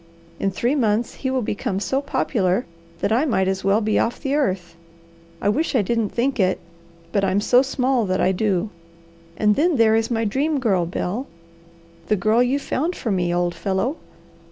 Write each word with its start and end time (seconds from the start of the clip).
In 0.39 0.49
three 0.49 0.73
months 0.73 1.13
he 1.13 1.29
will 1.29 1.43
become 1.43 1.79
so 1.79 2.01
popular 2.01 2.65
that 3.01 3.11
I 3.11 3.23
might 3.25 3.47
as 3.47 3.63
well 3.63 3.81
be 3.81 3.99
off 3.99 4.19
the 4.19 4.33
earth. 4.33 4.75
I 5.39 5.47
wish 5.47 5.75
I 5.75 5.83
didn't 5.83 6.09
think 6.09 6.39
it, 6.39 6.59
but 7.11 7.23
I'm 7.23 7.39
so 7.39 7.61
small 7.61 8.07
that 8.07 8.19
I 8.19 8.31
do. 8.31 8.71
And 9.37 9.55
then 9.55 9.75
there 9.75 9.93
is 9.95 10.09
my 10.09 10.25
Dream 10.25 10.59
Girl, 10.59 10.87
Bel. 10.87 11.27
The 12.07 12.15
girl 12.15 12.41
you 12.41 12.57
found 12.57 12.95
for 12.95 13.11
me, 13.11 13.31
old 13.31 13.53
fellow. 13.53 13.97